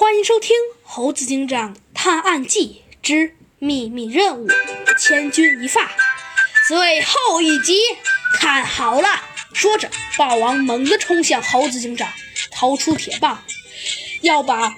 [0.00, 4.48] 欢迎收听《猴子警长探案记之秘密任务：
[4.98, 5.82] 千钧一发》
[6.66, 7.78] 最后一集，
[8.38, 9.08] 看好了！
[9.52, 12.08] 说着，霸王猛地冲向猴子警长，
[12.50, 13.44] 掏出铁棒，
[14.22, 14.74] 要把，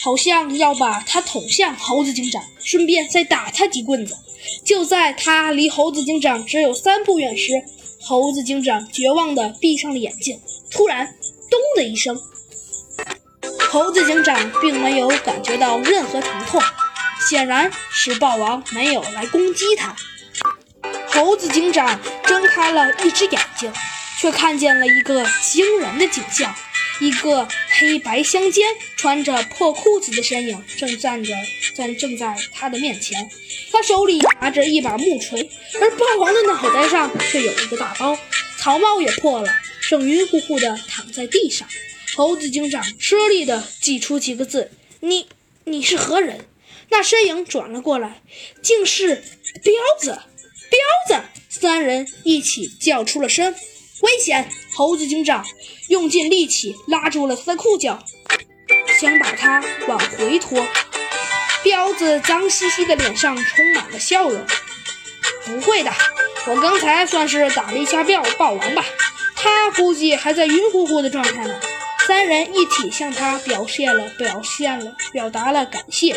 [0.00, 4.16] 好像要把他捅向猴子警长，顺便再打他几棍子。
[4.64, 7.50] 就在他离猴子警长只有三步远时，
[8.00, 10.40] 猴子警长绝望地闭上了眼睛。
[10.70, 11.16] 突然，
[11.50, 12.16] 咚的一声。
[13.72, 16.60] 猴子警长并没有感觉到任何疼痛，
[17.26, 19.96] 显然是豹王没有来攻击他。
[21.06, 23.72] 猴子警长睁开了一只眼睛，
[24.20, 26.54] 却看见了一个惊人的景象：
[27.00, 28.68] 一个黑白相间、
[28.98, 31.32] 穿着破裤子的身影正站着，
[31.74, 33.26] 站正在他的面前。
[33.72, 35.48] 他手里拿着一把木锤，
[35.80, 38.18] 而豹王的脑袋上却有一个大包，
[38.58, 39.48] 草帽也破了，
[39.88, 41.66] 正晕乎乎地躺在地上。
[42.14, 45.28] 猴子警长吃力地挤出几个字：“你，
[45.64, 46.46] 你是何人？”
[46.90, 48.20] 那身影转了过来，
[48.62, 49.24] 竟是
[49.62, 50.18] 彪子！
[50.70, 51.24] 彪子！
[51.48, 53.54] 三人一起叫出了声
[54.02, 55.46] ：“危险！”猴子警长
[55.88, 58.04] 用尽力气拉住了他的裤脚，
[59.00, 60.66] 想把他往回拖。
[61.62, 64.44] 彪子脏兮兮的脸上充满了笑容
[65.46, 65.90] ：“不会的，
[66.46, 68.84] 我刚才算是打了一下豹豹王吧，
[69.34, 71.58] 他估计还在晕乎乎的状态呢。”
[72.06, 76.16] 三人一起向他表现了、表现了、表达了感谢。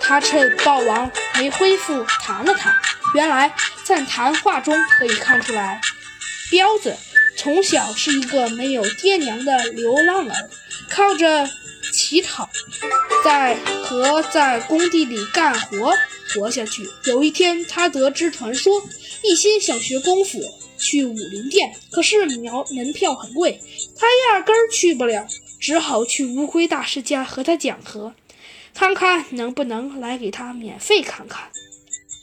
[0.00, 2.74] 他趁豹王没恢复谈了谈。
[3.14, 5.80] 原来在谈话中可以看出来，
[6.50, 6.96] 彪子
[7.36, 10.50] 从小是一个没有爹娘的流浪儿，
[10.90, 11.48] 靠着
[11.92, 12.48] 乞讨，
[13.24, 15.94] 在和在工地里干活
[16.34, 16.86] 活下去。
[17.04, 18.82] 有一天，他得知传说，
[19.22, 20.38] 一心想学功夫。
[20.78, 23.60] 去武林殿，可是苗门票很贵，
[23.96, 25.26] 他压根儿去不了，
[25.58, 28.14] 只好去乌龟大师家和他讲和，
[28.72, 31.48] 看看能不能来给他免费看看。